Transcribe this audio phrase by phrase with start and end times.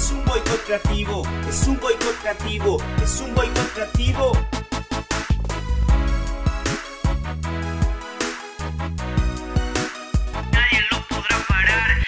[0.00, 4.32] Es un boicot creativo, es un boicot creativo, es un boicot creativo.
[10.52, 11.98] Nadie lo podrá parar.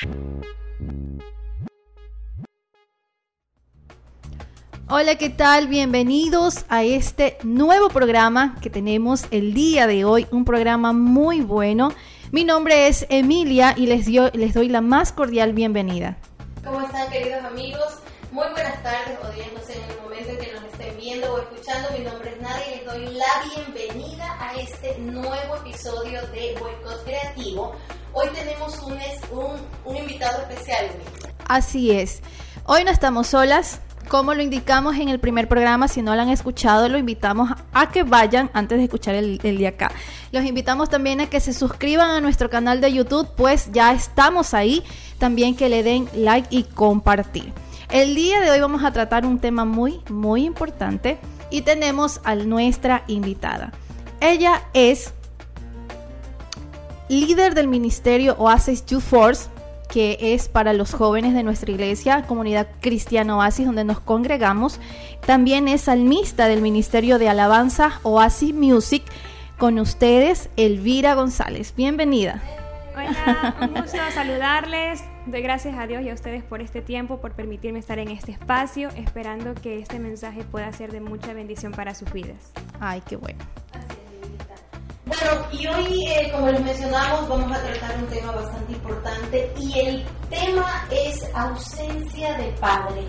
[4.88, 5.68] Hola, ¿qué tal?
[5.68, 11.92] Bienvenidos a este nuevo programa que tenemos el día de hoy, un programa muy bueno.
[12.30, 16.16] Mi nombre es Emilia y les, dio- les doy la más cordial bienvenida.
[16.64, 17.98] ¿Cómo están queridos amigos?
[18.30, 21.34] Muy buenas tardes o días, no sé, en el momento en que nos estén viendo
[21.34, 21.88] o escuchando.
[21.98, 27.04] Mi nombre es Nadia y les doy la bienvenida a este nuevo episodio de Boicot
[27.04, 27.74] Creativo.
[28.12, 28.92] Hoy tenemos un,
[29.32, 30.86] un, un invitado especial.
[31.48, 32.22] Así es.
[32.64, 33.80] Hoy no estamos solas.
[34.08, 37.90] Como lo indicamos en el primer programa, si no lo han escuchado, lo invitamos a
[37.90, 39.90] que vayan antes de escuchar el, el de acá.
[40.32, 44.54] Los invitamos también a que se suscriban a nuestro canal de YouTube, pues ya estamos
[44.54, 44.82] ahí.
[45.18, 47.52] También que le den like y compartir.
[47.90, 51.18] El día de hoy vamos a tratar un tema muy, muy importante
[51.50, 53.72] y tenemos a nuestra invitada.
[54.20, 55.12] Ella es
[57.08, 59.50] líder del ministerio Oasis Youth Force,
[59.92, 64.80] que es para los jóvenes de nuestra iglesia, comunidad cristiana Oasis, donde nos congregamos.
[65.26, 69.02] También es salmista del ministerio de alabanza Oasis Music.
[69.58, 71.74] Con ustedes, Elvira González.
[71.76, 72.42] Bienvenida.
[72.94, 75.04] Hola, un gusto saludarles.
[75.26, 78.32] Doy gracias a Dios y a ustedes por este tiempo, por permitirme estar en este
[78.32, 82.50] espacio, esperando que este mensaje pueda ser de mucha bendición para sus vidas.
[82.80, 83.44] Ay, qué bueno.
[85.04, 89.78] Bueno, y hoy, eh, como les mencionamos, vamos a tratar un tema bastante importante y
[89.80, 93.02] el tema es ausencia de padre.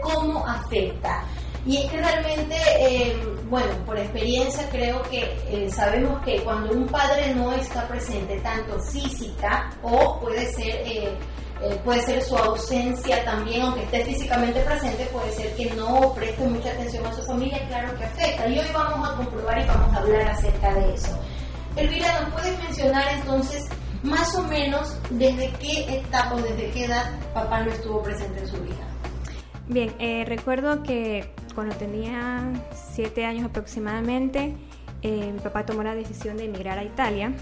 [0.00, 1.24] ¿Cómo afecta?
[1.66, 3.16] Y es que realmente, eh,
[3.48, 8.78] bueno, por experiencia creo que eh, sabemos que cuando un padre no está presente, tanto
[8.80, 10.68] física o puede ser...
[10.86, 11.18] eh,
[11.62, 16.42] eh, puede ser su ausencia también, aunque esté físicamente presente, puede ser que no preste
[16.44, 18.48] mucha atención a su familia, claro que afecta.
[18.48, 21.18] Y hoy vamos a comprobar y vamos a hablar acerca de eso.
[21.80, 23.68] Elvira, ¿nos puedes mencionar entonces
[24.02, 28.48] más o menos desde qué etapa o desde qué edad papá no estuvo presente en
[28.48, 28.86] su vida?
[29.68, 32.42] Bien, eh, recuerdo que cuando tenía
[32.94, 34.56] siete años aproximadamente,
[35.02, 37.32] eh, mi papá tomó la decisión de emigrar a Italia.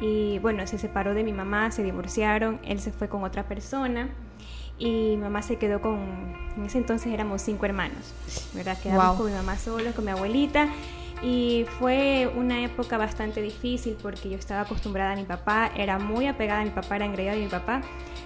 [0.00, 4.10] Y bueno, se separó de mi mamá, se divorciaron, él se fue con otra persona
[4.78, 5.98] y mi mamá se quedó con,
[6.56, 8.14] en ese entonces éramos cinco hermanos,
[8.54, 8.78] ¿verdad?
[8.80, 9.16] Quedamos Wow.
[9.16, 10.68] con mi mamá solos, con mi abuelita
[11.22, 16.26] y fue una época bastante difícil porque yo estaba acostumbrada a mi papá, era muy
[16.26, 17.80] apegada a mi papá, era engreída de mi papá,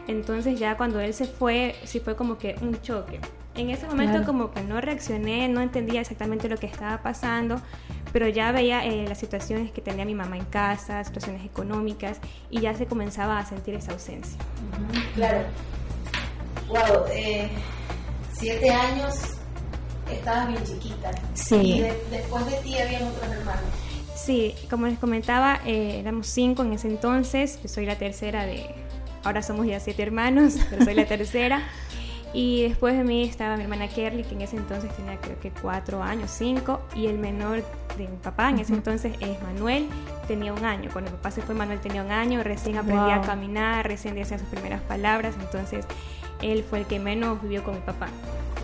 [0.08, 3.20] entonces ya cuando él se fue, sí fue como que un choque.
[3.54, 4.26] En ese momento Claro.
[4.26, 7.60] como que no reaccioné, no entendía exactamente lo que estaba pasando,
[8.10, 12.18] pero ya veía eh, las situaciones que tenía mi mamá en casa, situaciones económicas,
[12.50, 14.38] y ya se comenzaba a sentir esa ausencia.
[15.14, 15.44] Claro.
[16.68, 17.50] Wow, eh,
[18.32, 19.36] siete años,
[20.14, 21.10] estabas bien chiquita.
[21.34, 21.56] Sí.
[21.56, 23.62] Y de- después de ti habían otros hermanos.
[24.16, 28.66] Sí, como les comentaba, eh, éramos cinco en ese entonces, yo soy la tercera de,
[29.24, 31.62] ahora somos ya siete hermanos, pero soy la tercera.
[32.34, 35.50] Y después de mí estaba mi hermana Kerly, que en ese entonces tenía creo que
[35.50, 37.62] cuatro años, cinco, y el menor
[37.98, 39.86] de mi papá en ese entonces es Manuel,
[40.28, 40.88] tenía un año.
[40.92, 43.24] Cuando mi papá se fue, Manuel tenía un año, recién aprendía Wow.
[43.24, 45.84] a caminar, recién decía sus primeras palabras, entonces
[46.40, 48.06] él fue el que menos vivió con mi papá.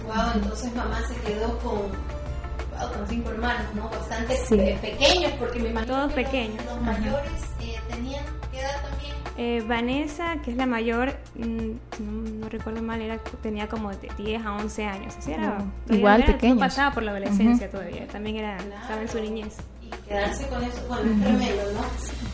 [0.09, 3.89] Wow, entonces mamá se quedó con, wow, con cinco hermanos, ¿no?
[3.91, 4.55] Bastante Sí.
[4.59, 6.65] eh, pequeños, porque me imagino Todos que los- pequeños.
[6.65, 6.93] Los, Ajá.
[6.93, 9.15] mayores eh, tenían, ¿qué edad también?
[9.41, 11.71] Eh, Vanessa, que es la mayor, mm,
[12.01, 15.15] no, no recuerdo mal, era, tenía como de 10 a 11 años.
[15.17, 15.59] Así era.
[15.91, 16.57] Igual no era- pequeños.
[16.57, 18.07] No pasaba por la adolescencia todavía.
[18.09, 19.57] También era, estaba en su niñez.
[19.83, 21.81] Y quedarse con eso, bueno, es tremendo, ¿no?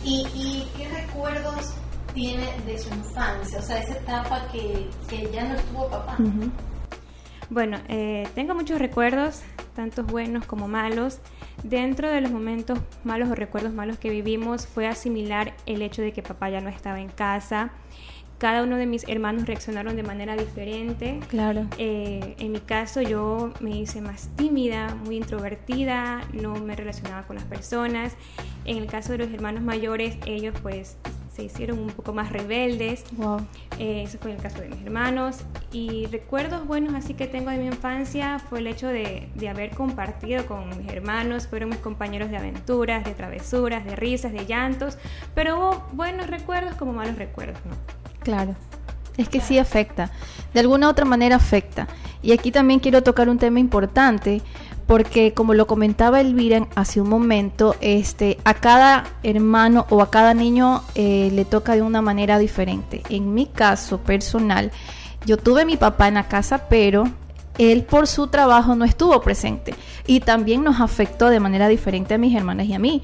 [0.03, 1.75] Y, y qué recuerdos
[2.15, 3.59] tiene de su infancia?
[3.59, 6.17] O sea, esa etapa que, que ya no estuvo papá.
[7.50, 9.43] Bueno, eh, tengo muchos recuerdos,
[9.75, 11.21] tantos buenos como malos.
[11.62, 16.12] Dentro de los momentos malos o recuerdos malos que vivimos fue asimilar el hecho de
[16.12, 17.72] que papá ya no estaba en casa.
[18.38, 21.21] Cada uno de mis hermanos reaccionaron de manera diferente.
[21.28, 21.66] Claro.
[21.78, 27.37] Eh, en mi caso yo me hice más tímida, muy introvertida, no me relacionaba con
[27.37, 28.17] las personas.
[28.64, 30.97] En el caso de los hermanos mayores, ellos pues
[31.35, 33.05] se hicieron un poco más rebeldes.
[33.17, 33.47] Wow.
[33.79, 35.39] Eh, eso fue el caso de mis hermanos.
[35.73, 39.71] Y recuerdos buenos así que tengo de mi infancia fue el hecho de, de haber
[39.71, 41.49] compartido con mis hermanos.
[41.49, 44.99] Fueron mis compañeros de aventuras, de travesuras, de risas, de llantos.
[45.35, 47.75] Pero hubo buenos recuerdos como malos recuerdos, ¿no?
[48.21, 48.55] Claro.
[49.17, 50.11] Es que sí afecta.
[50.53, 51.87] De alguna u otra manera afecta.
[52.23, 54.41] Y aquí también quiero tocar un tema importante
[54.87, 60.35] porque como lo comentaba Elvira hace un momento, este, a cada hermano o a cada
[60.35, 63.03] niño eh, le toca de una manera diferente.
[63.09, 64.73] En mi caso personal,
[65.27, 67.05] yo tuve a mi papá en la casa, pero
[67.57, 69.75] él por su trabajo no estuvo presente
[70.07, 73.03] y también nos afectó de manera diferente a mis hermanas y a mí.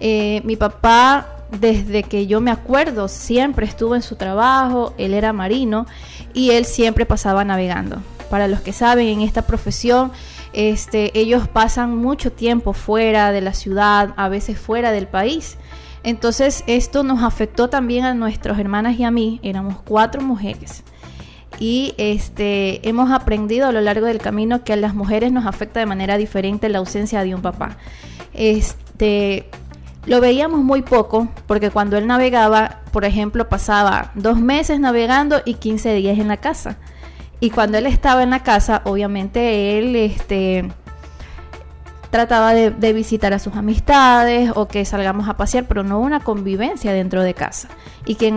[0.00, 1.28] Eh, mi papá,
[1.60, 5.86] desde que yo me acuerdo, siempre estuvo en su trabajo, él era marino
[6.34, 8.02] y él siempre pasaba navegando.
[8.28, 10.10] Para los que saben, en esta profesión,
[10.52, 15.56] este, ellos pasan mucho tiempo fuera de la ciudad, a veces fuera del país.
[16.02, 20.82] Entonces esto nos afectó también a nuestras hermanas y a mí, éramos cuatro mujeres
[21.58, 25.80] y este, hemos aprendido a lo largo del camino que a las mujeres nos afecta
[25.80, 27.76] de manera diferente la ausencia de un papá.
[28.32, 29.48] Este,
[30.06, 35.54] lo veíamos muy poco porque cuando él navegaba, por ejemplo, pasaba dos meses navegando y
[35.54, 36.78] 15 días en la casa.
[37.42, 40.70] Y cuando él estaba en la casa, obviamente él este,
[42.08, 46.92] trataba de, visitar a sus amistades o que salgamos a pasear, pero no una convivencia
[46.92, 47.66] dentro de casa.
[48.06, 48.36] Y quien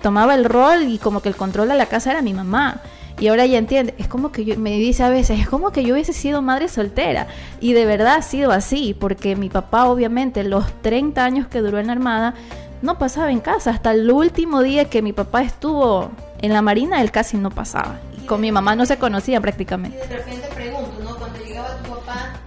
[0.00, 2.80] tomaba el rol y como que el control de la casa era mi mamá.
[3.18, 5.84] Y ahora ya entiende, es como que yo, me dice a veces, es como que
[5.84, 7.26] yo hubiese sido madre soltera.
[7.60, 11.78] Y de verdad ha sido así, porque mi papá obviamente los 30 años que duró
[11.78, 12.32] en la Armada
[12.80, 13.70] no pasaba en casa.
[13.70, 16.10] Hasta el último día que mi papá estuvo
[16.40, 17.98] en la Marina, él casi no pasaba.
[18.30, 19.98] Con mi mamá no se conocía prácticamente.
[19.98, 21.16] Y de repente pregunto, ¿no?
[21.16, 22.40] Cuando llegaba tu papá,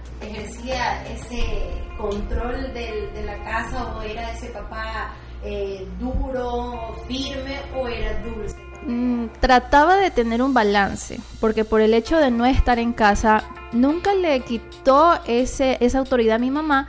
[0.64, 1.44] ese
[1.98, 5.12] control de la casa o era ese papá
[5.44, 8.56] eh, duro, firme o era dulce?
[8.86, 13.44] Mm, trataba de tener un balance, porque por el hecho de no estar en casa,
[13.72, 16.88] nunca le quitó ese, esa autoridad a mi mamá,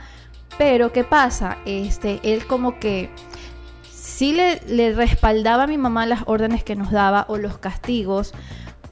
[0.56, 1.58] pero ¿qué pasa?
[1.66, 3.10] Este, él como que
[3.90, 8.32] sí le, le respaldaba a mi mamá las órdenes que nos daba o los castigos,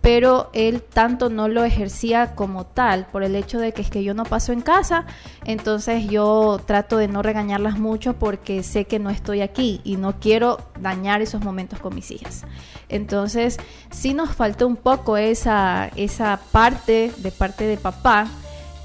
[0.04, 4.04] pero él tanto no lo ejercía como tal por el hecho de que es que
[4.04, 5.06] yo no paso en casa,
[5.46, 10.20] entonces yo trato de no regañarlas mucho porque sé que no estoy aquí y no
[10.20, 12.44] quiero dañar esos momentos con mis hijas.
[12.90, 13.56] Entonces
[13.90, 18.26] sí nos faltó un poco esa, esa parte de parte de papá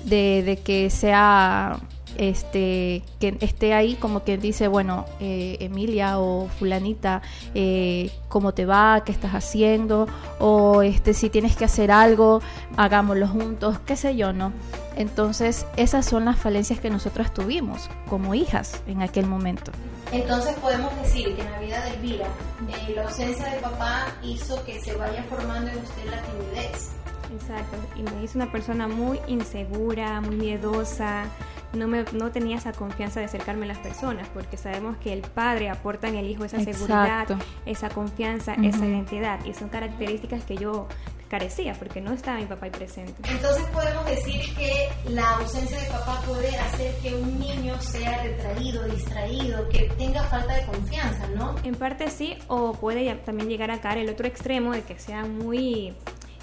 [0.06, 1.82] de, de que sea
[2.20, 7.22] este, que esté ahí como que dice, bueno, eh, Emilia o fulanita,
[7.56, 9.04] eh, ¿cómo te va?
[9.06, 10.06] ¿Qué estás haciendo?
[10.38, 12.42] O este, si tienes que hacer algo,
[12.76, 14.52] hagámoslo juntos, qué sé yo, ¿no?
[14.98, 19.72] Entonces, esas son las falencias que nosotras tuvimos como hijas en aquel momento.
[20.12, 22.28] Entonces podemos decir que en la vida de Elvira,
[22.68, 26.90] eh, la ausencia de papá hizo que se vaya formando en usted la timidez.
[27.34, 31.26] Exacto, y me hizo una persona muy insegura, muy miedosa,
[31.74, 35.22] no, me, no tenía esa confianza de acercarme a las personas, porque sabemos que el
[35.22, 37.28] padre aporta en el hijo esa seguridad,
[37.66, 40.88] esa confianza, esa identidad, y son características que yo
[41.30, 43.14] carecía porque no estaba mi papá ahí presente.
[43.30, 48.84] Entonces podemos decir que la ausencia de papá puede hacer que un niño sea retraído,
[48.86, 51.56] distraído, que tenga falta de confianza, ¿no?
[51.64, 55.24] En parte sí, o puede también llegar a caer el otro extremo de que sea
[55.24, 55.96] muy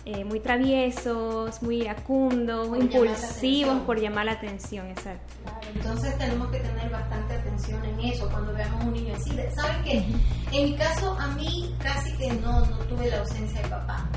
[0.09, 5.35] eh, muy traviesos, muy iracundos, impulsivos por llamar la atención, exacto.
[5.75, 9.37] entonces tenemos que tener bastante atención en eso cuando veamos un niño así.
[9.57, 10.07] ¿Saben qué?
[10.53, 14.09] En mi caso, a mí casi que no, no tuve la ausencia de papá,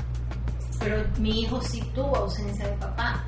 [0.78, 3.24] pero mi hijo sí tuvo ausencia de papá.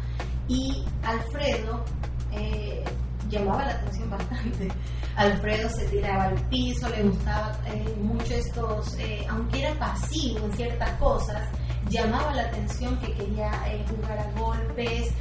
[0.46, 1.84] Y Alfredo
[2.30, 2.84] eh,
[3.28, 4.68] llamaba la atención bastante.
[5.16, 8.96] Alfredo se tiraba al piso, le gustaba eh, mucho estos,
[9.28, 11.42] aunque era pasivo en ciertas cosas,
[11.88, 15.12] llamaba la atención que quería eh, jugar a golpes,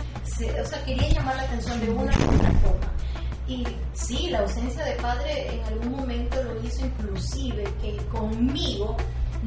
[0.61, 2.91] o sea, quería llamar la atención de una u otra forma.
[3.47, 8.95] Y sí, la ausencia de padre en algún momento lo hizo inclusive que conmigo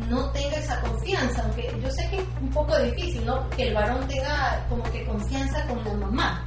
[0.08, 3.48] no tenga esa confianza, aunque yo sé que es un poco difícil, ¿no?
[3.50, 6.44] Que el varón tenga como que confianza con la mamá,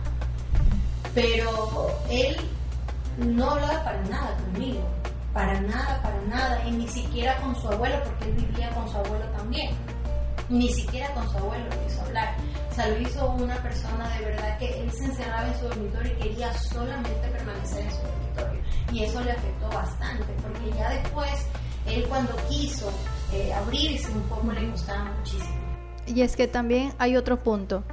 [1.15, 2.35] pero él
[3.17, 4.87] no hablaba para nada conmigo,
[5.33, 8.97] para nada, para nada, y ni siquiera con su abuelo, porque él vivía con su
[8.97, 9.69] abuelo también
[10.49, 12.35] ni siquiera con su abuelo lo hizo hablar.
[12.71, 16.13] O sea, lo hizo una persona de verdad que él se encerraba en su dormitorio
[16.13, 18.61] y quería solamente permanecer en su dormitorio.
[18.91, 21.47] Y eso le afectó bastante, porque ya después,
[21.85, 22.91] él cuando quiso
[23.33, 25.67] eh, abrirse un poco, le gustaba muchísimo.
[26.05, 27.83] Y es que también hay otro punto.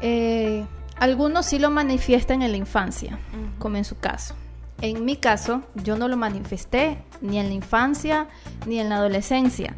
[0.00, 0.66] Eh,
[0.98, 3.18] algunos sí lo manifiestan en la infancia,
[3.58, 4.34] como en su caso.
[4.80, 8.26] En mi caso, yo no lo manifesté ni en la infancia
[8.66, 9.76] ni en la adolescencia.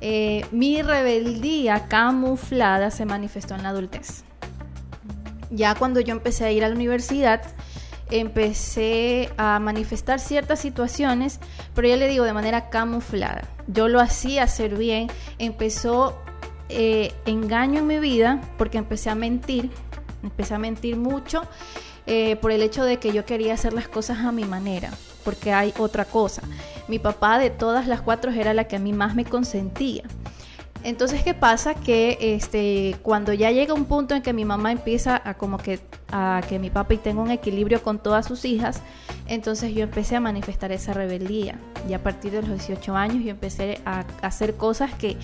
[0.00, 4.24] Eh, mi rebeldía camuflada se manifestó en la adultez.
[5.50, 7.42] Ya cuando yo empecé a ir a la universidad,
[8.10, 11.40] empecé a manifestar ciertas situaciones,
[11.74, 13.42] pero ya le digo de manera camuflada.
[13.66, 16.18] Yo lo hacía hacer bien, empezó
[16.68, 19.70] eh, engaño en mi vida porque empecé a mentir,
[20.22, 21.42] empecé a mentir mucho
[22.06, 24.90] eh, por el hecho de que yo quería hacer las cosas a mi manera
[25.24, 26.42] porque hay otra cosa.
[26.88, 30.04] Mi papá de todas las cuatro era la que a mí más me consentía.
[30.84, 31.74] Entonces, ¿qué pasa?
[31.74, 35.80] Que este, cuando ya llega un punto en que mi mamá empieza a como que
[36.10, 38.80] a que mi papá y tenga un equilibrio con todas sus hijas,
[39.26, 41.58] entonces yo empecé a manifestar esa rebeldía.
[41.88, 45.16] Y a partir de los 18 años yo empecé a hacer cosas que,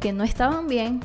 [0.00, 1.00] que no estaban bien,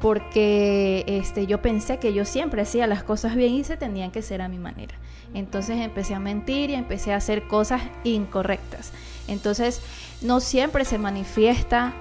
[0.00, 4.22] porque este, yo pensé que yo siempre hacía las cosas bien y se tenían que
[4.22, 4.94] ser a mi manera.
[5.34, 8.92] Entonces empecé a mentir y empecé a hacer cosas incorrectas.
[9.30, 9.80] Entonces
[10.20, 11.94] no siempre se manifiesta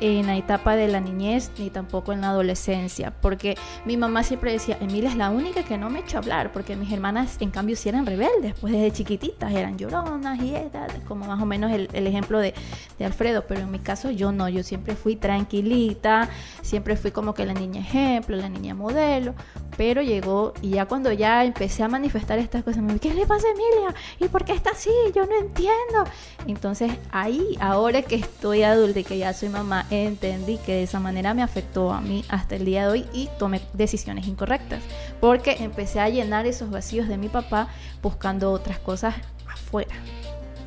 [0.00, 4.52] en la etapa de la niñez ni tampoco en la adolescencia, porque mi mamá siempre
[4.52, 7.76] decía, Emilia es la única que no me echa hablar, porque mis hermanas en cambio
[7.76, 12.06] sí eran rebeldes, pues desde chiquititas eran lloronas y era como más o menos el,
[12.06, 12.54] ejemplo de,
[12.98, 16.28] de, Alfredo, pero en mi caso yo no, yo siempre fui tranquilita,
[16.62, 19.34] siempre fui como que la niña ejemplo, la niña modelo,
[19.76, 23.26] pero llegó y ya cuando ya empecé a manifestar estas cosas, me dije, ¿qué le
[23.26, 23.94] pasa a Emilia?
[24.18, 24.90] ¿Y por qué está así?
[25.14, 26.04] Yo no entiendo.
[26.46, 31.00] Entonces ahí, ahora que estoy adulta y que ya soy mamá, entendí que de esa
[31.00, 34.82] manera me afectó a mí hasta el día de hoy y tomé decisiones incorrectas,
[35.20, 37.68] porque empecé a llenar esos vacíos de mi papá
[38.02, 39.14] buscando otras cosas
[39.46, 39.94] afuera.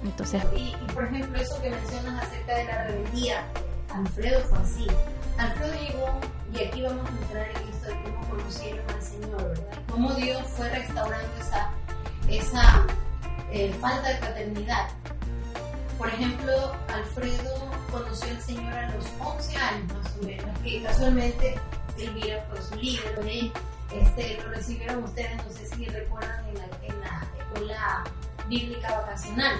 [0.03, 3.43] Entonces, y, por ejemplo, eso que mencionas acerca de la rebeldía,
[3.93, 4.87] Alfredo fue así.
[5.37, 6.19] Alfredo llegó,
[6.53, 9.79] y aquí vamos a entrar en esto de cómo conocieron al Señor, ¿verdad?
[9.91, 11.69] Cómo Dios fue restaurando esa,
[12.27, 12.87] esa
[13.51, 14.89] eh, falta de paternidad.
[16.01, 21.59] Por ejemplo, Alfredo conoció al Señor a los 11 años más o menos, que casualmente
[21.95, 27.01] Elvira fue su libro, este, lo recibieron ustedes, no sé si recuerdan, en la, en
[27.01, 28.03] la escuela
[28.49, 29.59] bíblica vacacional.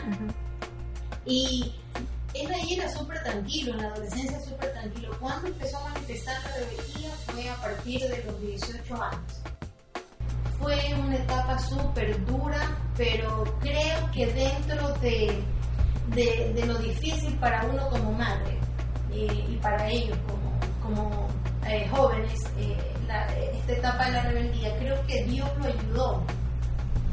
[1.28, 1.76] Y
[2.34, 5.16] él ahí era súper tranquilo, en la adolescencia súper tranquilo.
[5.20, 9.42] Cuando empezó a manifestar la rebeldía fue a partir de los 18 años.
[10.60, 15.44] Fue una etapa súper dura, pero creo que dentro de
[16.16, 18.58] de, lo difícil para uno como madre
[19.14, 20.18] eh, y para ellos
[20.82, 21.28] como,
[21.68, 22.78] eh, jóvenes, eh,
[23.54, 26.24] esta etapa de la rebeldía, creo que Dios lo ayudó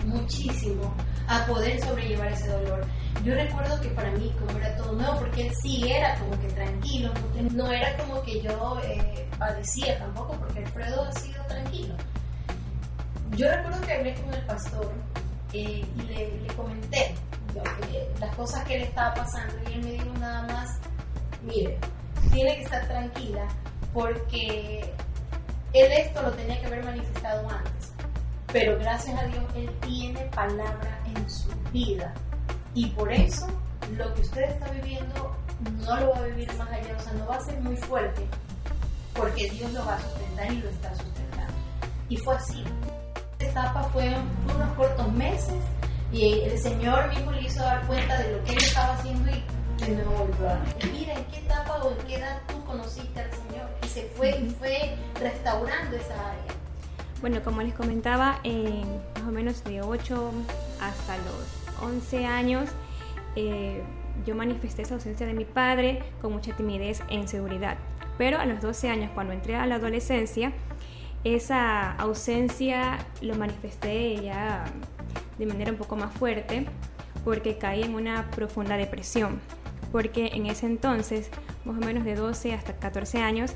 [0.04, 0.94] muchísimo
[1.28, 2.84] a poder sobrellevar ese dolor.
[3.24, 6.48] Yo recuerdo que para mí, como era todo nuevo, porque él sí era como que
[6.48, 7.12] tranquilo,
[7.52, 8.80] no era como que yo
[9.38, 11.94] padecía tampoco, porque Alfredo ha sido tranquilo.
[13.32, 14.92] Yo recuerdo que hablé con el pastor
[15.52, 17.14] y le, le comenté
[18.20, 20.78] las cosas que le estaba pasando y él me dijo nada más,
[21.42, 21.78] mire,
[22.32, 23.46] tiene que estar tranquila
[23.92, 24.80] porque
[25.72, 27.92] él esto lo tenía que haber manifestado antes,
[28.52, 32.12] pero gracias a Dios él tiene palabra en su vida
[32.74, 33.46] y por eso
[33.96, 35.36] lo que usted está viviendo
[35.78, 38.26] no lo va a vivir más allá, o sea, no va a ser muy fuerte
[39.14, 41.54] porque Dios lo va a sustentar y lo está sustentando.
[42.08, 42.64] Y fue así.
[43.40, 44.14] Esta etapa fue
[44.54, 45.56] unos cortos meses
[46.12, 49.84] y el Señor mismo le hizo dar cuenta de lo que él estaba haciendo y
[49.84, 50.60] de nuevo volvió a
[50.92, 53.68] Mira, ¿en qué etapa o en qué edad tú conociste al Señor?
[53.84, 56.54] Y se fue, y fue restaurando esa área.
[57.20, 60.32] Bueno, como les comentaba, más o menos de 8
[60.80, 62.70] hasta los 11 años,
[63.36, 63.82] eh,
[64.24, 67.76] yo manifesté esa ausencia de mi padre con mucha timidez e inseguridad.
[68.16, 70.52] Pero a los 12 años, cuando entré a la adolescencia,
[71.24, 74.64] esa ausencia lo manifesté ya
[75.38, 76.66] de manera un poco más fuerte
[77.25, 79.40] porque caí en una profunda depresión.
[79.92, 81.30] Porque en ese entonces,
[81.64, 83.54] más o menos de 12 hasta 14 años,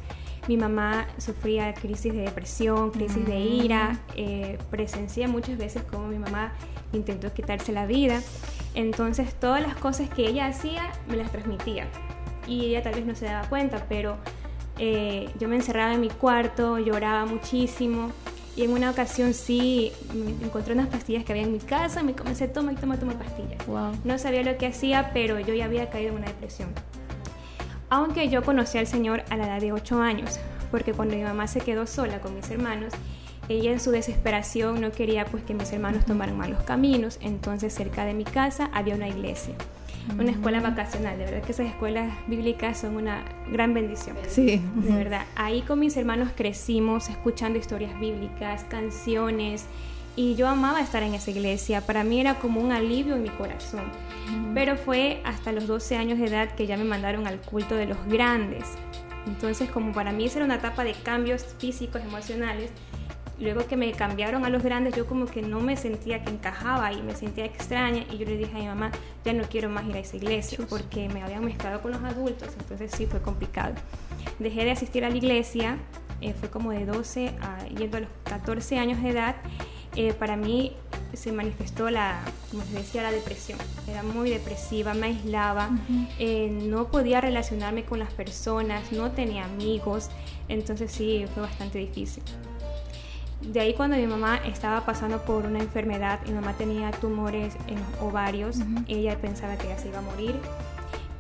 [0.49, 6.19] mi mamá sufría crisis de depresión, crisis de ira, eh, presencié muchas veces como mi
[6.19, 6.53] mamá
[6.93, 8.21] intentó quitarse la vida.
[8.75, 11.87] Entonces todas las cosas que ella hacía me las transmitía.
[12.47, 14.17] Y ella tal vez no se daba cuenta, pero
[14.79, 18.11] eh, yo me encerraba en mi cuarto, lloraba muchísimo
[18.57, 19.93] y en una ocasión sí
[20.43, 22.99] encontré unas pastillas que había en mi casa y me comencé a tomar y tomar,
[22.99, 23.67] tomar pastillas.
[24.05, 26.71] No sabía lo que hacía, pero yo ya había caído en una depresión.
[27.89, 30.39] Aunque yo conocí al Señor a la edad de 8 años,
[30.71, 32.93] porque cuando mi mamá se quedó sola con mis hermanos,
[33.49, 38.05] ella en su desesperación no quería pues que mis hermanos tomaran malos caminos, entonces cerca
[38.05, 39.55] de mi casa había una iglesia
[40.19, 41.19] una escuela vacacional.
[41.19, 44.17] De verdad que esas escuelas bíblicas son una gran bendición.
[44.29, 44.61] Sí.
[44.77, 45.27] De verdad.
[45.37, 49.67] Ahí con mis hermanos crecimos escuchando historias bíblicas, canciones.
[50.15, 51.81] Y yo amaba estar en esa iglesia.
[51.87, 53.85] Para mí era como un alivio en mi corazón.
[54.55, 57.87] Pero fue hasta los 12 años de edad que ya me mandaron al culto de
[57.87, 58.65] los grandes.
[59.27, 62.71] Entonces, como para mí esa era una etapa de cambios físicos, emocionales,
[63.41, 66.93] luego que me cambiaron a los grandes, yo como que no me sentía que encajaba
[66.93, 68.93] y me sentía extraña y yo le dije a mi mamá,
[69.25, 72.49] ya no quiero más ir a esa iglesia porque me habían mezclado con los adultos,
[72.59, 73.75] entonces sí fue complicado.
[74.39, 75.79] Dejé de asistir a la iglesia,
[76.21, 79.37] eh, fue como de 12 a yendo a los 14 años de edad.
[79.95, 80.73] Eh, para mí
[81.13, 82.21] se manifestó la,
[82.51, 83.59] como se decía, la depresión.
[83.87, 85.71] Era muy depresiva, me aislaba,
[86.19, 90.09] eh, no podía relacionarme con las personas, no tenía amigos,
[90.49, 92.23] entonces sí, fue bastante difícil.
[93.43, 97.79] De ahí cuando mi mamá estaba pasando por una enfermedad, mi mamá tenía tumores en
[98.01, 100.37] ovarios, ella pensaba que ya se iba a morir.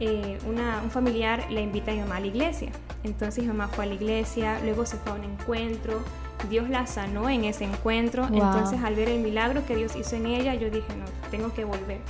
[0.00, 2.70] Eh, un familiar la invita a mi mamá a la iglesia.
[3.04, 6.00] Entonces mi mamá fue a la iglesia, luego se fue a un encuentro,
[6.48, 8.26] Dios la sanó en ese encuentro.
[8.26, 11.64] Entonces al ver el milagro que Dios hizo en ella, yo dije, no, tengo que
[11.64, 12.00] volver.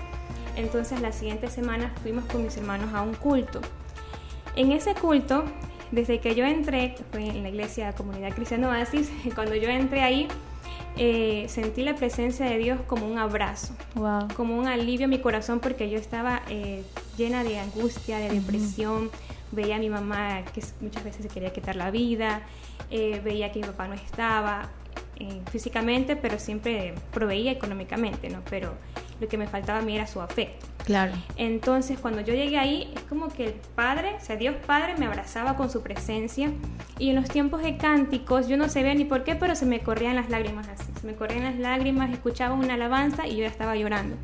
[0.57, 3.61] Entonces la siguiente semana fuimos con mis hermanos a un culto.
[4.55, 5.45] En ese culto
[5.93, 10.27] desde que yo entré, fue en la iglesia Comunidad Cristiana Oasis, cuando yo entré ahí,
[10.97, 13.75] eh, sentí la presencia de Dios como un abrazo,
[14.37, 16.85] como un alivio a mi corazón porque yo estaba eh,
[17.17, 19.11] llena de angustia, de depresión.
[19.53, 22.43] Veía a mi mamá que muchas veces se quería quitar la vida,
[22.91, 24.71] eh, veía que mi papá no estaba
[25.53, 28.43] físicamente, pero siempre proveía económicamente, ¿no?
[28.51, 28.73] Pero
[29.21, 30.67] lo que me faltaba a mí era su afecto.
[30.85, 31.13] Claro.
[31.37, 35.07] Entonces, cuando yo llegué ahí, es como que el Padre, o sea, Dios Padre me
[35.07, 36.51] abrazaba con su presencia.
[36.99, 39.81] Y en los tiempos de cánticos, yo no sabía ni por qué, pero se me
[39.81, 40.91] corrían las lágrimas así.
[41.01, 44.17] Se me corrían las lágrimas, escuchaba una alabanza y yo ya estaba llorando.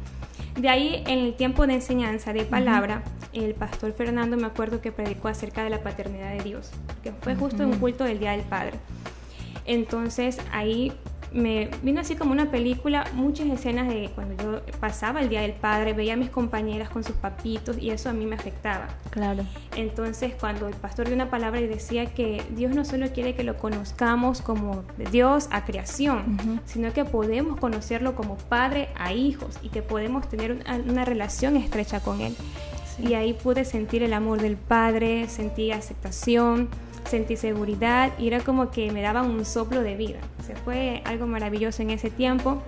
[0.56, 4.90] De ahí, en el tiempo de enseñanza de palabra, el pastor Fernando me acuerdo que
[4.90, 6.70] predicó acerca de la paternidad de Dios,
[7.02, 8.78] que fue justo en un culto del Día del Padre.
[9.66, 10.92] Entonces ahí
[11.32, 15.52] me vino así como una película, muchas escenas de cuando yo pasaba el Día del
[15.52, 18.88] Padre, veía a mis compañeras con sus papitos y eso a mí me afectaba.
[19.10, 19.44] Claro.
[19.76, 23.44] Entonces cuando el pastor dio una palabra y decía que Dios no solo quiere que
[23.44, 29.68] lo conozcamos como Dios a creación, sino que podemos conocerlo como padre a hijos y
[29.68, 32.34] que podemos tener una, relación estrecha con Él.
[33.00, 36.68] Y ahí pude sentir el amor del Padre, sentí aceptación
[37.08, 40.20] sentí seguridad y era como que me daban un soplo de vida.
[40.46, 42.62] se fue algo maravilloso en ese tiempo.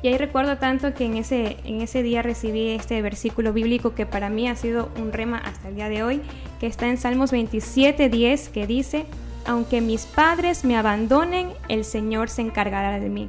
[0.00, 4.06] Y ahí recuerdo tanto que en ese, en ese día recibí este versículo bíblico que
[4.06, 6.22] para mí ha sido un rema hasta el día de hoy,
[6.60, 9.06] que está en Salmos 27, 10, que dice,
[9.44, 13.28] aunque mis padres me abandonen, el Señor se encargará de mí.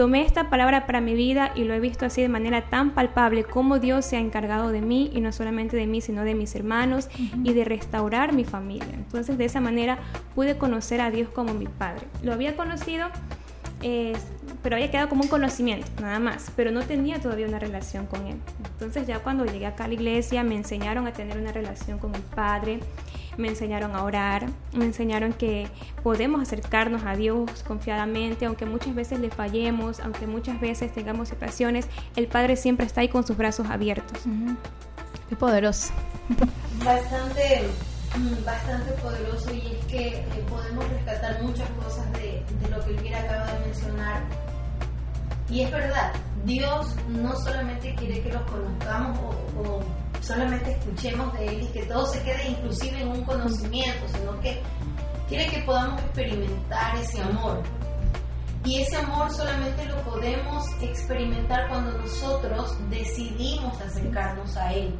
[0.00, 3.44] Tomé esta palabra para mi vida y lo he visto así de manera tan palpable
[3.44, 6.54] como Dios se ha encargado de mí y no solamente de mí, sino de mis
[6.54, 7.10] hermanos
[7.44, 8.94] y de restaurar mi familia.
[8.94, 9.98] Entonces de esa manera
[10.34, 12.06] pude conocer a Dios como mi Padre.
[12.22, 13.08] Lo había conocido,
[13.82, 14.14] eh,
[14.62, 18.26] pero había quedado como un conocimiento, nada más, pero no tenía todavía una relación con
[18.26, 18.38] Él.
[18.72, 22.14] Entonces ya cuando llegué acá a la iglesia me enseñaron a tener una relación con
[22.14, 22.80] el Padre
[23.36, 25.68] me enseñaron a orar, me enseñaron que
[26.02, 31.88] podemos acercarnos a Dios confiadamente, aunque muchas veces le fallemos, aunque muchas veces tengamos situaciones,
[32.16, 34.22] el Padre siempre está ahí con sus brazos abiertos.
[35.28, 35.92] Qué poderoso.
[36.84, 37.68] Bastante,
[38.16, 43.20] mm, bastante poderoso y es que eh, podemos rescatar muchas cosas de, lo que Elvira
[43.20, 44.22] acaba de mencionar.
[45.48, 46.12] Y es verdad,
[46.44, 49.80] Dios no solamente quiere que lo conozcamos o
[50.20, 54.60] solamente escuchemos de Él y que todo se quede inclusive en un conocimiento, sino que
[55.28, 57.62] quiere que podamos experimentar ese amor.
[58.64, 64.94] Y ese amor solamente lo podemos experimentar cuando nosotros decidimos acercarnos a Él.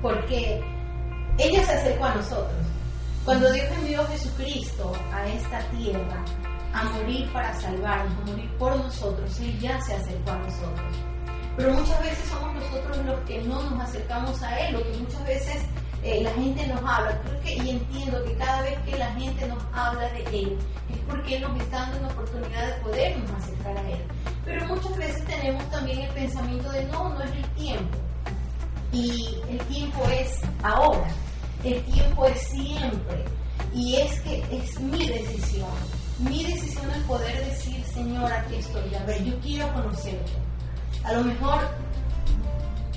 [0.00, 0.62] Porque
[1.38, 2.66] ella se acercó a nosotros.
[3.24, 6.24] Cuando Dios envió a Jesucristo a esta tierra
[6.72, 11.11] a morir para salvarnos, a morir por nosotros, Él ya se acercó a nosotros.
[11.56, 15.26] Pero muchas veces somos nosotros los que no nos acercamos a Él, o que muchas
[15.26, 15.62] veces
[16.02, 17.20] eh, la gente nos habla.
[17.22, 20.58] Creo que, y entiendo que cada vez que la gente nos habla de Él,
[20.90, 24.02] es porque nos está dando una oportunidad de podernos acercar a Él.
[24.44, 27.98] Pero muchas veces tenemos también el pensamiento de no, no es el tiempo.
[28.92, 31.08] Y el tiempo es ahora.
[31.64, 33.24] El tiempo es siempre.
[33.74, 35.70] Y es que es mi decisión.
[36.18, 38.94] Mi decisión es poder decir, Señor, aquí estoy.
[38.94, 40.32] A ver, yo quiero conocerte
[41.04, 41.60] a lo mejor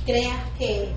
[0.05, 0.93] creas que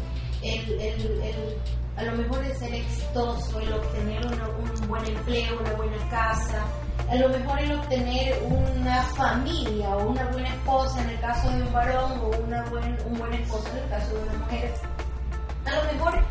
[1.96, 6.64] a lo mejor el ser exitoso, el obtener un buen empleo, una buena casa,
[7.08, 11.62] a lo mejor el obtener una familia o una buena esposa en el caso de
[11.62, 14.74] un varón o una buen, un buen esposo en el caso de una mujer,
[15.66, 16.24] a lo mejor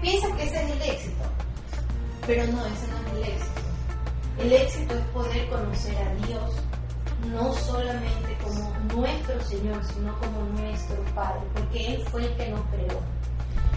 [0.00, 1.24] piensas que ese es el éxito,
[2.26, 3.60] pero no, ese no es el éxito.
[4.38, 6.54] El éxito es poder conocer a Dios,
[7.28, 12.60] no solamente como nuestro Señor, sino como nuestro Padre, porque Él fue el que nos
[12.66, 13.00] creó.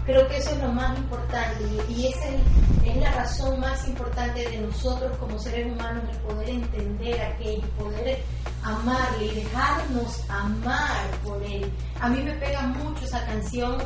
[0.05, 4.59] Creo que eso es lo más importante y, esa es, la razón más importante de
[4.59, 8.23] nosotros como seres humanos, el poder entender aquello, poder
[8.63, 11.71] amarle y dejarnos amar por Él.
[11.99, 13.77] A mí me pega mucho esa canción,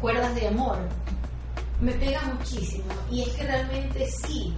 [0.00, 0.76] Cuerdas de Amor.
[1.80, 4.54] Me pega muchísimo y es que realmente sí,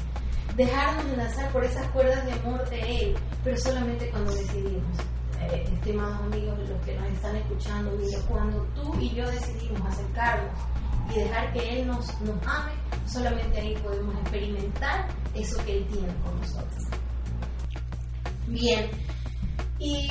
[0.56, 4.98] dejarnos enlazar por esas cuerdas de amor de Él, pero solamente cuando decidimos.
[5.40, 7.90] Eh, estimados amigos, los que nos están escuchando,
[8.28, 10.52] cuando tú y yo decidimos acercarnos
[11.10, 12.72] y dejar que Él nos, nos ame,
[13.06, 16.84] solamente ahí podemos experimentar eso que Él tiene con nosotros.
[18.48, 18.90] Bien,
[19.78, 20.10] y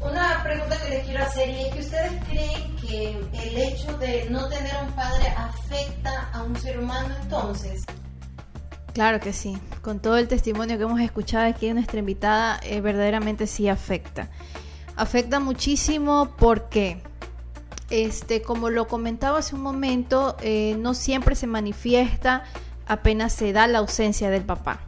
[0.00, 4.28] una pregunta que les quiero hacer y es que ustedes creen que el hecho de
[4.30, 7.84] no tener un padre afecta a un ser humano entonces.
[8.94, 9.58] Claro que sí.
[9.82, 14.30] Con todo el testimonio que hemos escuchado aquí de nuestra invitada, eh, verdaderamente sí afecta.
[14.94, 17.02] Afecta muchísimo porque,
[17.90, 22.44] este, como lo comentaba hace un momento, eh, no siempre se manifiesta
[22.86, 24.80] apenas se da la ausencia del papá.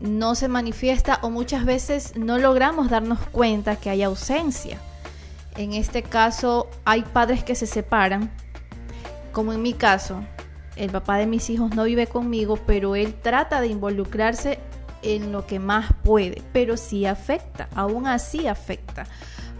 [0.00, 4.78] No se manifiesta o muchas veces no logramos darnos cuenta que hay ausencia.
[5.56, 8.30] En este caso hay padres que se separan,
[9.32, 10.24] como en mi caso,
[10.76, 14.58] el papá de mis hijos no vive conmigo, pero él trata de involucrarse
[15.02, 19.06] en lo que más puede, pero sí afecta, aún así afecta,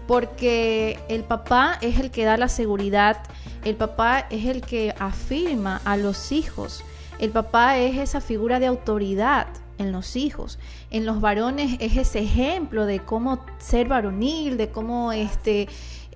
[0.07, 3.17] porque el papá es el que da la seguridad,
[3.63, 6.83] el papá es el que afirma a los hijos,
[7.19, 9.47] el papá es esa figura de autoridad
[9.77, 10.57] en los hijos,
[10.89, 15.67] en los varones es ese ejemplo de cómo ser varonil, de cómo este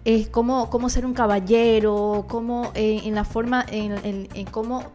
[0.05, 4.91] es cómo, cómo ser un caballero, cómo eh, en la forma, en, cómo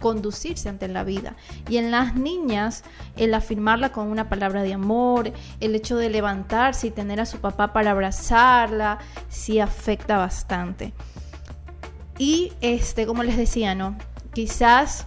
[0.00, 1.36] conducirse ante la vida.
[1.68, 2.84] Y en las niñas,
[3.16, 7.38] el afirmarla con una palabra de amor, el hecho de levantarse y tener a su
[7.38, 10.92] papá para abrazarla, sí afecta bastante.
[12.18, 13.96] Y este, como les decía, ¿no?
[14.34, 15.06] Quizás,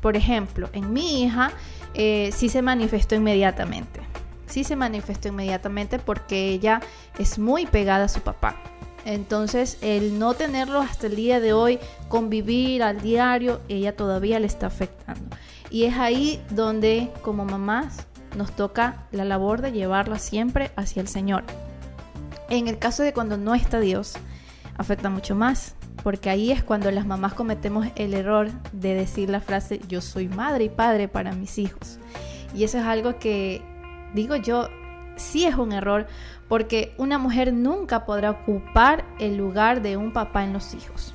[0.00, 1.52] por ejemplo, en mi hija
[1.94, 4.00] eh, sí se manifestó inmediatamente.
[4.46, 6.80] Sí se manifestó inmediatamente porque ella
[7.18, 8.56] es muy pegada a su papá.
[9.04, 14.46] Entonces, el no tenerlo hasta el día de hoy, convivir al diario, ella todavía le
[14.46, 15.36] está afectando.
[15.70, 21.08] Y es ahí donde, como mamás, nos toca la labor de llevarla siempre hacia el
[21.08, 21.44] Señor.
[22.48, 24.14] En el caso de cuando no está Dios,
[24.76, 29.40] afecta mucho más, porque ahí es cuando las mamás cometemos el error de decir la
[29.40, 31.98] frase yo soy madre y padre para mis hijos.
[32.54, 33.62] Y eso es algo que,
[34.14, 34.68] digo yo,
[35.16, 36.06] sí es un error
[36.48, 41.14] porque una mujer nunca podrá ocupar el lugar de un papá en los hijos.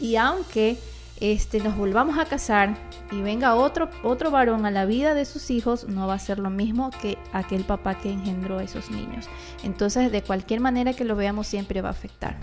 [0.00, 0.78] Y aunque
[1.20, 2.76] este, nos volvamos a casar
[3.12, 6.38] y venga otro, otro varón a la vida de sus hijos, no va a ser
[6.38, 9.26] lo mismo que aquel papá que engendró a esos niños.
[9.62, 12.36] Entonces, de cualquier manera que lo veamos, siempre va a afectar.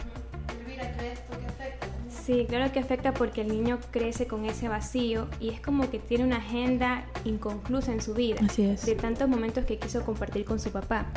[2.31, 5.99] Sí, claro que afecta porque el niño crece con ese vacío y es como que
[5.99, 8.39] tiene una agenda inconclusa en su vida.
[8.45, 8.85] Así es.
[8.85, 11.07] De tantos momentos que quiso compartir con su papá.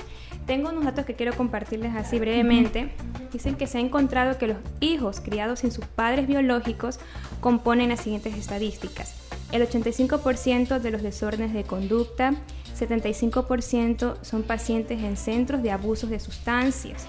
[0.44, 2.90] Tengo unos datos que quiero compartirles así brevemente.
[3.32, 6.98] Dicen que se ha encontrado que los hijos criados sin sus padres biológicos
[7.40, 9.14] componen las siguientes estadísticas.
[9.52, 12.34] El 85% de los desórdenes de conducta,
[12.76, 17.06] 75% son pacientes en centros de abusos de sustancias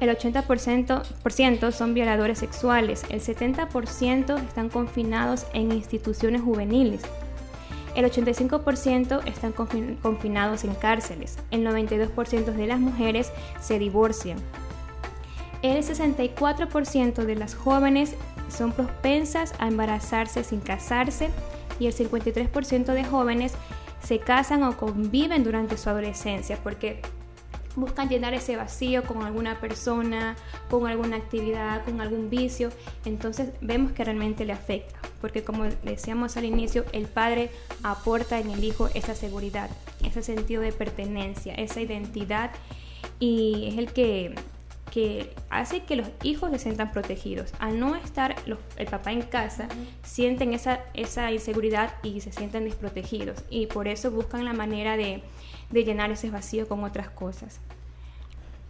[0.00, 7.02] el 80% son violadores sexuales, el 70% están confinados en instituciones juveniles,
[7.94, 14.38] el 85% están confinados en cárceles, el 92% de las mujeres se divorcian,
[15.62, 18.14] el 64% de las jóvenes
[18.48, 21.30] son propensas a embarazarse sin casarse
[21.78, 23.54] y el 53% de jóvenes
[24.02, 27.00] se casan o conviven durante su adolescencia porque
[27.76, 30.34] buscan llenar ese vacío con alguna persona,
[30.68, 32.70] con alguna actividad, con algún vicio,
[33.04, 37.50] entonces vemos que realmente le afecta, porque como decíamos al inicio, el padre
[37.82, 39.70] aporta en el hijo esa seguridad,
[40.02, 42.50] ese sentido de pertenencia, esa identidad
[43.20, 44.34] y es el que
[44.90, 47.52] que hace que los hijos se sientan protegidos.
[47.58, 48.34] Al no estar
[48.76, 49.68] el papá en casa,
[50.02, 53.44] sienten esa, esa inseguridad y se sienten desprotegidos.
[53.50, 55.22] Y por eso buscan la manera de,
[55.70, 57.60] de llenar ese vacío con otras cosas.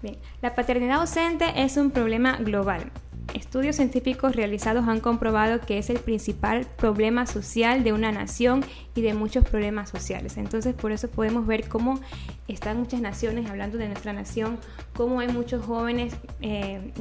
[0.02, 2.90] Bien, la paternidad ausente es un problema global.
[3.34, 9.02] Estudios científicos realizados han comprobado que es el principal problema social de una nación y
[9.02, 10.36] de muchos problemas sociales.
[10.36, 11.98] Entonces, por eso podemos ver cómo
[12.46, 14.58] están muchas naciones, hablando de nuestra nación,
[14.94, 16.92] cómo hay muchos jóvenes eh,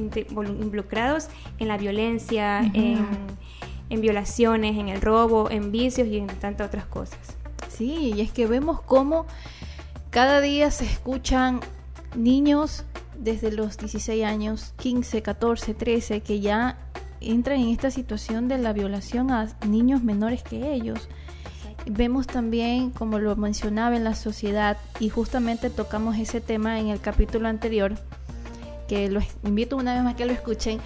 [0.58, 1.28] involucrados
[1.58, 3.06] en la violencia, en,
[3.88, 7.36] en violaciones, en el robo, en vicios y en tantas otras cosas.
[7.68, 9.26] Sí, y es que vemos cómo
[10.16, 11.60] cada día se escuchan
[12.16, 12.86] niños
[13.18, 16.78] desde los 16 años, 15, 14, 13, que ya
[17.20, 21.06] entran en esta situación de la violación a niños menores que ellos.
[21.84, 27.00] Vemos también, como lo mencionaba en la sociedad, y justamente tocamos ese tema en el
[27.02, 27.92] capítulo anterior,
[28.88, 30.78] que los invito una vez más que lo escuchen.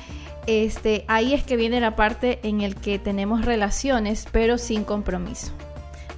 [0.49, 5.53] Este, ahí es que viene la parte en el que tenemos relaciones, pero sin compromiso.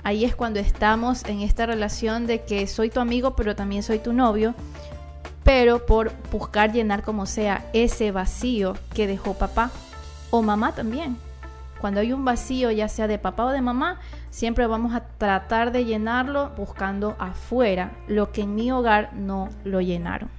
[0.04, 4.00] Ahí es cuando estamos en esta relación de que soy tu amigo, pero también soy
[4.00, 4.54] tu novio,
[5.44, 9.70] pero por buscar llenar como sea ese vacío que dejó papá
[10.30, 11.16] o mamá también.
[11.80, 15.72] Cuando hay un vacío, ya sea de papá o de mamá, siempre vamos a tratar
[15.72, 20.30] de llenarlo buscando afuera lo que en mi hogar no lo llenaron.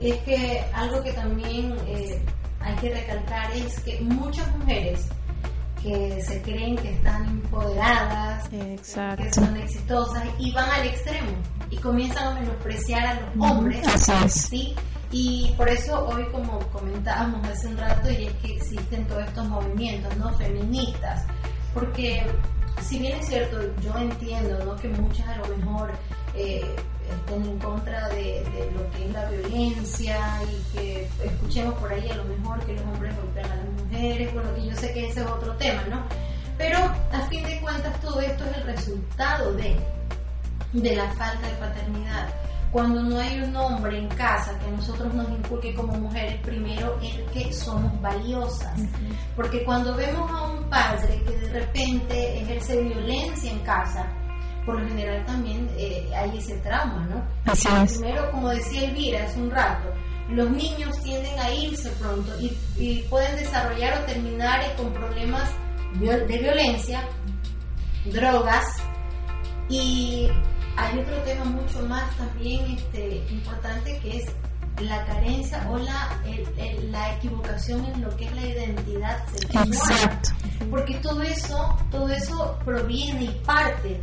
[0.00, 2.22] Es que algo que también eh,
[2.60, 5.08] hay que recalcar es que muchas mujeres
[5.82, 8.78] que se creen que están empoderadas, que
[9.32, 11.30] son exitosas y van al extremo
[11.70, 13.86] y comienzan a menospreciar a los hombres.
[14.28, 14.74] ¿sí?
[15.10, 19.48] Y por eso hoy, como comentábamos hace un rato, y es que existen todos estos
[19.48, 21.24] movimientos no feministas,
[21.72, 22.26] porque
[22.82, 24.76] si bien es cierto, yo entiendo ¿no?
[24.76, 25.92] que muchas a lo mejor
[26.38, 26.76] eh,
[27.10, 32.16] estén en contra de, lo que es la violencia y que escuchemos por ahí a
[32.16, 35.20] lo mejor que los hombres golpean a las mujeres, bueno, y yo sé que ese
[35.20, 36.02] es otro tema, ¿no?
[36.56, 39.76] Pero a fin de cuentas todo esto es el resultado de,
[40.72, 42.28] de la falta de paternidad.
[42.72, 47.16] Cuando no hay un hombre en casa que nosotros nos inculque como mujeres, primero es
[47.32, 48.78] que somos valiosas.
[49.34, 54.06] Porque cuando vemos a un padre que de repente ejerce violencia en casa,
[54.68, 57.50] por lo general también eh, hay ese trauma, ¿no?
[57.50, 57.96] Así es.
[57.96, 59.88] Primero, como decía Elvira hace un rato,
[60.28, 65.48] los niños tienden a irse pronto y, pueden desarrollar o terminar con problemas
[66.00, 67.02] de violencia,
[68.12, 68.66] drogas
[69.70, 70.28] y
[70.76, 74.26] hay otro tema mucho más también este, importante que es
[74.82, 76.20] la carencia o la,
[76.90, 79.66] la equivocación en lo que es la identidad sexual.
[79.66, 80.30] Exacto.
[80.68, 83.98] Porque todo eso, todo eso proviene y parte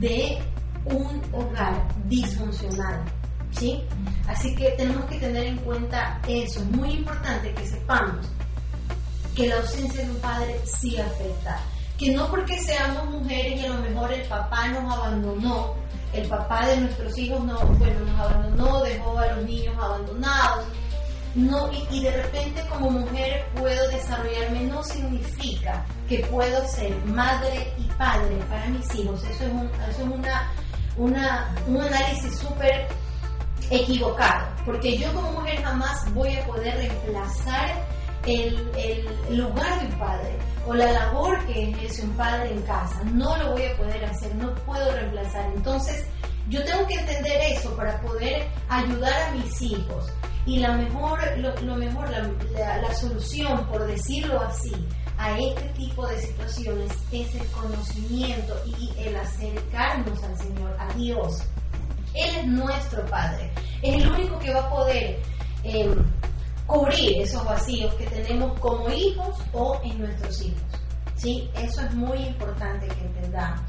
[0.00, 0.38] de
[0.84, 3.04] un hogar disfuncional.
[3.58, 3.82] ¿sí?
[4.28, 6.60] Así que tenemos que tener en cuenta eso.
[6.60, 8.26] Es muy importante que sepamos
[9.34, 11.60] que la ausencia de un padre sí afecta.
[11.98, 15.74] Que no porque seamos mujeres y a lo mejor el papá nos abandonó,
[16.12, 20.64] el papá de nuestros hijos no, bueno, nos abandonó, dejó a los niños abandonados.
[21.34, 28.36] No, y, de repente como mujer puedo desarrollarme no significa que puedo ser madre padre
[28.48, 29.22] para mis hijos.
[29.24, 30.52] Eso es, un, eso es una,
[30.96, 32.88] una, un análisis súper
[33.70, 37.86] equivocado, porque yo como mujer jamás voy a poder reemplazar
[38.26, 43.02] el, el, lugar de un padre o la labor que ejerce un padre en casa.
[43.12, 45.46] No lo voy a poder hacer, no puedo reemplazar.
[45.54, 46.06] Entonces,
[46.48, 50.12] yo tengo que entender eso para poder ayudar a mis hijos.
[50.46, 54.74] Y la mejor, lo, mejor, la, la, solución, por decirlo así,
[55.18, 61.42] a este tipo de situaciones es el conocimiento y el acercarnos al Señor, a Dios.
[62.14, 63.50] Él es nuestro Padre.
[63.82, 65.20] Es el único que va a poder
[65.62, 65.94] em,
[66.66, 70.62] cubrir esos vacíos que tenemos como hijos o en nuestros hijos.
[71.16, 71.48] ¿Sí?
[71.54, 73.62] Eso es muy importante que entendamos.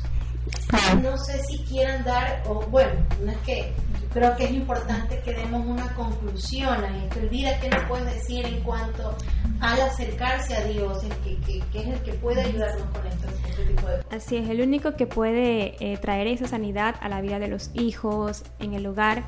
[1.01, 3.73] No sé si quieran dar, o bueno, no es que
[4.15, 7.19] creo que es importante que demos una conclusión a esto.
[7.19, 9.13] Elvira, ¿qué nos puedes decir en cuanto
[9.59, 14.37] al acercarse a Dios, que, que, es el que puede ayudarnos con esto, este Así
[14.37, 18.45] es, el único que puede eh, traer esa sanidad a la vida de los hijos,
[18.59, 19.25] en el hogar,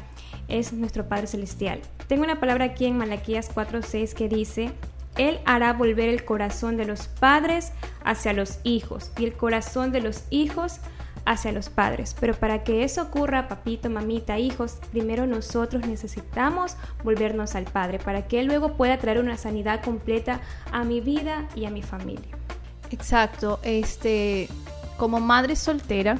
[0.47, 1.81] es nuestro Padre Celestial.
[2.07, 4.71] Tengo una palabra aquí en Malaquías 4.6 que dice,
[5.17, 7.73] Él hará volver el corazón de los padres
[8.05, 10.96] hacia los hijos y el corazón de los hijos hacia
[11.51, 12.15] los padres.
[12.19, 18.27] Pero para que eso ocurra, papito, mamita, hijos, primero nosotros necesitamos volvernos al Padre para
[18.27, 20.39] que Él luego pueda traer una sanidad completa
[20.71, 22.37] a mi vida y a mi familia.
[22.89, 24.47] Exacto, este,
[24.97, 26.17] como madre soltera,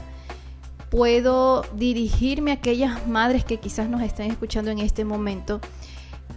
[0.90, 5.62] puedo dirigirme a aquellas madres que quizás nos estén escuchando en este momento.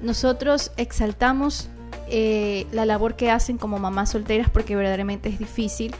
[0.02, 1.68] Nosotros exaltamos
[2.08, 5.94] eh, la labor que hacen como mamás solteras porque verdaderamente es difícil.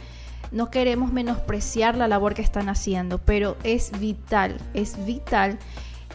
[0.51, 5.57] No queremos menospreciar la labor que están haciendo, pero es vital, es vital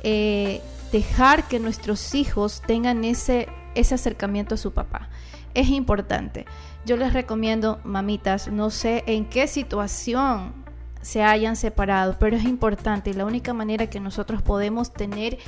[0.03, 0.61] eh,
[0.93, 5.09] dejar que nuestros hijos tengan ese, ese acercamiento a su papá.
[5.55, 6.45] Es importante.
[6.85, 10.53] Yo les recomiendo, mamitas, no sé en qué situación
[11.01, 15.39] se hayan separado, pero es importante la única manera que nosotros podemos tener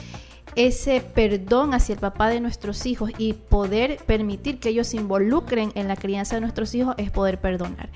[0.54, 5.72] ese perdón hacia el papá de nuestros hijos y poder permitir que ellos se involucren
[5.74, 7.90] en la crianza de nuestros hijos es poder perdonar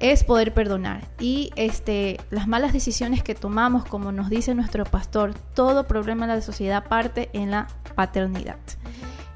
[0.00, 5.34] es poder perdonar y este las malas decisiones que tomamos como nos dice nuestro pastor
[5.54, 8.58] todo problema de la sociedad parte en la paternidad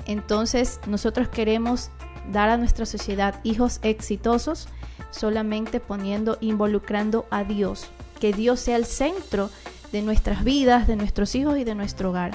[0.07, 1.91] entonces nosotros queremos
[2.33, 4.69] dar a nuestra sociedad hijos exitosos
[5.11, 7.91] solamente poniendo, involucrando a Dios.
[8.19, 9.51] Que Dios sea el centro
[9.93, 12.33] de nuestras vidas, de nuestros hijos y de nuestro hogar.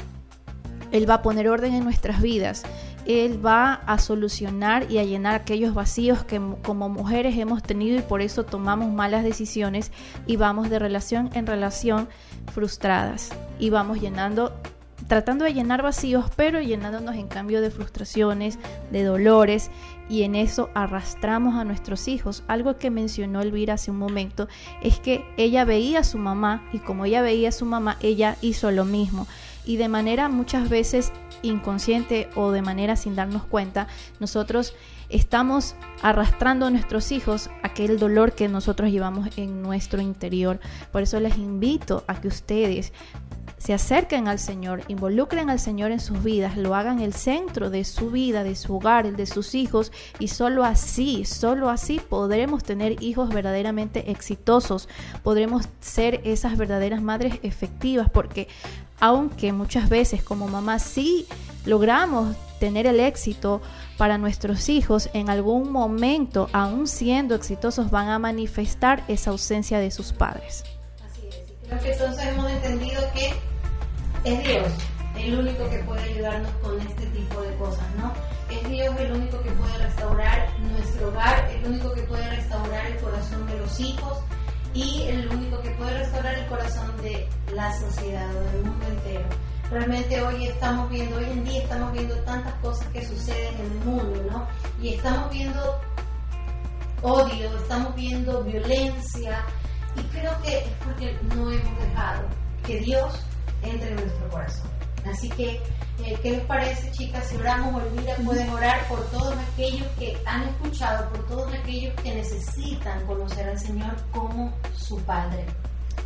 [0.91, 2.63] Él va a poner orden en nuestras vidas.
[3.05, 8.01] Él va a solucionar y a llenar aquellos vacíos que como mujeres hemos tenido y
[8.01, 9.91] por eso tomamos malas decisiones
[10.25, 12.07] y vamos de relación en relación
[12.53, 14.53] frustradas y vamos llenando
[15.07, 18.57] tratando de llenar vacíos, pero llenándonos en cambio de frustraciones,
[18.91, 19.69] de dolores,
[20.09, 22.43] y en eso arrastramos a nuestros hijos.
[22.47, 24.47] Algo que mencionó Elvira hace un momento
[24.81, 28.37] es que ella veía a su mamá y como ella veía a su mamá, ella
[28.41, 29.27] hizo lo mismo.
[29.65, 33.87] Y de manera muchas veces inconsciente o de manera sin darnos cuenta,
[34.19, 34.75] nosotros
[35.09, 40.59] estamos arrastrando a nuestros hijos aquel dolor que nosotros llevamos en nuestro interior.
[40.91, 42.93] Por eso les invito a que ustedes
[43.57, 47.83] se acerquen al Señor, involucren al Señor en sus vidas, lo hagan el centro de
[47.83, 52.63] su vida, de su hogar, el de sus hijos, y solo así, solo así podremos
[52.63, 54.87] tener hijos verdaderamente exitosos,
[55.23, 58.47] podremos ser esas verdaderas madres efectivas, porque
[58.99, 61.27] aunque muchas veces como mamá sí
[61.65, 63.61] logramos tener el éxito
[63.97, 69.91] para nuestros hijos, en algún momento, aún siendo exitosos, van a manifestar esa ausencia de
[69.91, 70.63] sus padres.
[71.05, 71.35] Así es.
[71.67, 73.33] Creo que entonces hemos entendido que
[74.23, 74.73] es Dios
[75.17, 78.13] el único que puede ayudarnos con este tipo de cosas, ¿no?
[78.49, 82.97] Es Dios el único que puede restaurar nuestro hogar, el único que puede restaurar el
[82.97, 84.19] corazón de los hijos
[84.73, 86.84] y el único que puede restaurar el corazón
[87.53, 89.25] la sociedad o del mundo entero.
[89.71, 93.79] Realmente hoy estamos viendo, hoy en día estamos viendo tantas cosas que suceden en el
[93.85, 94.47] mundo, ¿no?
[94.81, 95.81] Y estamos viendo
[97.01, 99.43] odio, estamos viendo violencia
[99.95, 102.23] y creo que es porque no hemos dejado
[102.65, 103.19] que Dios
[103.63, 104.69] entre en nuestro corazón.
[105.05, 105.61] Así que,
[106.03, 107.27] eh, ¿qué les parece, chicas?
[107.27, 112.15] Si oramos, olvida, pueden orar por todos aquellos que han escuchado, por todos aquellos que
[112.15, 115.45] necesitan conocer al Señor como su Padre.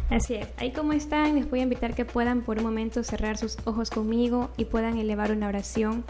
[0.09, 3.37] Así es, ahí como están, les voy a invitar que puedan por un momento cerrar
[3.37, 6.03] sus ojos conmigo y puedan elevar una oración.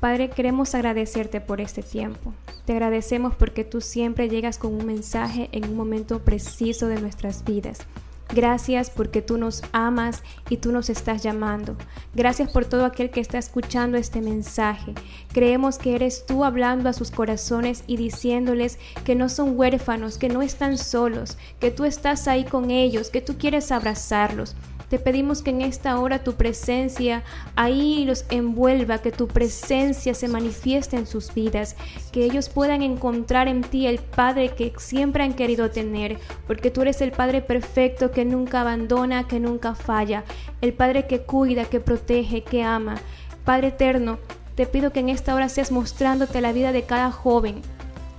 [0.00, 2.34] Padre, queremos agradecerte por este tiempo.
[2.66, 7.44] Te agradecemos porque tú siempre llegas con un mensaje en un momento preciso de nuestras
[7.44, 7.78] vidas.
[8.32, 11.76] Gracias porque tú nos amas y tú nos estás llamando.
[12.14, 14.94] Gracias por todo aquel que está escuchando este mensaje.
[15.32, 20.30] Creemos que eres tú hablando a sus corazones y diciéndoles que no son huérfanos, que
[20.30, 24.56] no están solos, que tú estás ahí con ellos, que tú quieres abrazarlos.
[24.92, 27.22] Te pedimos que en esta hora tu presencia
[27.56, 31.76] ahí los envuelva, que tu presencia se manifieste en sus vidas,
[32.12, 36.82] que ellos puedan encontrar en ti el Padre que siempre han querido tener, porque tú
[36.82, 40.24] eres el Padre perfecto que nunca abandona, que nunca falla,
[40.60, 42.96] el Padre que cuida, que protege, que ama.
[43.46, 44.18] Padre eterno,
[44.56, 47.62] te pido que en esta hora seas mostrándote la vida de cada joven,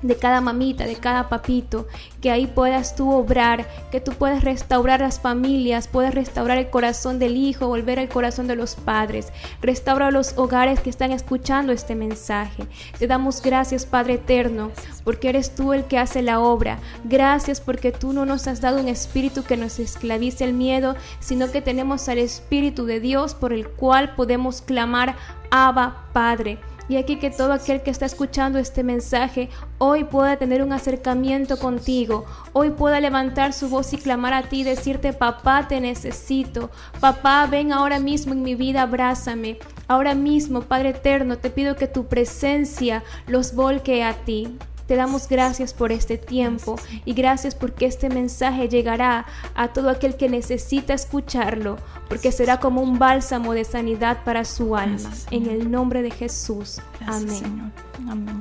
[0.04, 1.88] de cada mamita, de cada papito,
[2.22, 7.20] que ahí puedas tú obrar, que tú puedas restaurar las familias, puedas restaurar el corazón
[7.20, 11.96] del hijo, volver al corazón de los padres, restaura los hogares que están escuchando este
[11.96, 12.68] mensaje.
[13.00, 14.72] Te damos gracias, Padre eterno,
[15.04, 16.80] porque eres tú el que hace la obra.
[17.04, 21.52] Gracias porque tú no nos has dado un espíritu que nos esclavice el miedo, sino
[21.52, 25.16] que tenemos al Espíritu de Dios por el cual podemos clamar,
[25.50, 26.60] Abba, Padre.
[26.90, 31.58] Y aquí que todo aquel que está escuchando este mensaje hoy pueda tener un acercamiento
[31.58, 36.70] contigo, hoy pueda levantar su voz y clamar a ti, y decirte, papá, te necesito,
[37.00, 39.58] papá, ven ahora mismo en mi vida, abrázame.
[39.88, 44.58] Ahora mismo, Padre Eterno, te pido que tu presencia los volque a ti.
[44.94, 49.26] Te damos gracias por este tiempo y gracias porque este mensaje llegará
[49.56, 51.78] a todo aquel que necesita escucharlo,
[52.08, 55.10] porque será como un bálsamo de sanidad para su alma.
[55.32, 56.80] En el nombre de Jesús.
[57.08, 57.74] Amén.
[58.08, 58.40] Amén.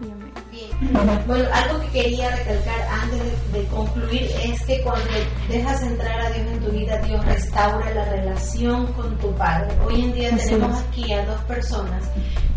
[1.27, 5.09] Bueno, algo que quería recalcar antes de, concluir es que cuando
[5.49, 9.75] dejas entrar a Dios en tu vida, Dios restaura la relación con tu Padre.
[9.87, 12.11] Hoy en día tenemos aquí a dos personas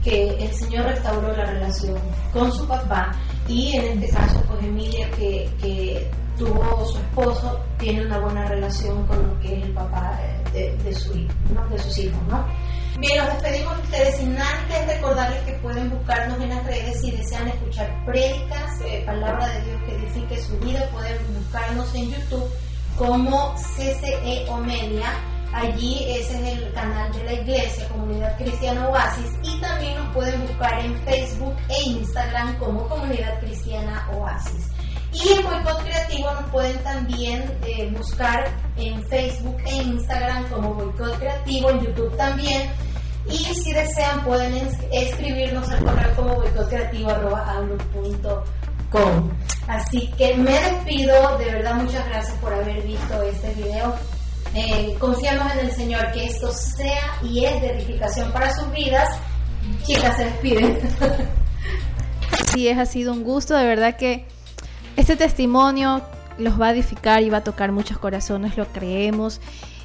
[0.03, 1.97] que el Señor restauró la relación
[2.33, 3.13] con su papá
[3.47, 9.05] y en este caso pues Emilia que, que tuvo su esposo tiene una buena relación
[9.07, 10.19] con lo que es el papá
[10.53, 12.45] de, de su de sus hijos, ¿no?
[12.97, 17.11] Bien, nos despedimos de ustedes sin antes recordarles que pueden buscarnos en las redes si
[17.11, 22.49] desean escuchar prédicas, eh, palabra de Dios que edifique su vida, pueden buscarnos en YouTube
[22.97, 25.13] como CCE Omelia
[25.55, 30.41] Allí ese es el canal de la iglesia, Comunidad Cristiana Oasis, y también nos pueden
[30.41, 34.67] buscar en Facebook e Instagram como Comunidad Cristiana Oasis.
[35.13, 41.17] Y en Boicot Creativo nos pueden también eh, buscar en Facebook e Instagram como Boicot
[41.19, 42.69] Creativo, en YouTube también.
[43.25, 44.53] Y si desean pueden
[44.91, 49.31] escribirnos al correo como boicotcreativo.com.
[49.69, 53.95] Así que me despido, de verdad muchas gracias por haber visto este video
[54.55, 59.09] eh, confiamos en el Señor que esto sea y es de edificación para sus vidas.
[59.85, 60.79] Chicas, se despiden.
[62.51, 64.25] Sí, es, ha sido un gusto, de verdad que
[64.95, 66.01] este testimonio
[66.37, 69.41] los va a edificar y va a tocar muchos corazones, lo creemos.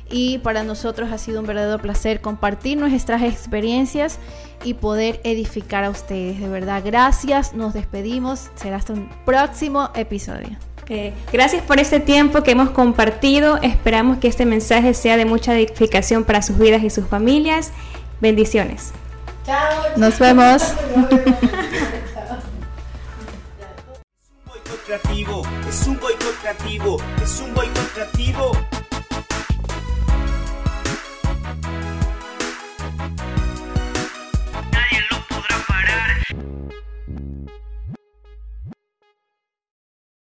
[0.08, 4.18] y para nosotros ha sido un verdadero placer compartir nuestras experiencias
[4.64, 6.40] y poder edificar a ustedes.
[6.40, 10.69] De verdad, gracias, nos despedimos, será hasta un próximo episodio.
[10.90, 13.58] Eh, gracias por este tiempo que hemos compartido.
[13.62, 17.72] Esperamos que este mensaje sea de mucha edificación para sus vidas y sus familias.
[18.20, 18.90] Bendiciones.
[19.46, 19.84] Chao.
[19.96, 20.62] Nos vemos.
[24.90, 28.79] creativo, es un boicot creativo, es un boicot creativo.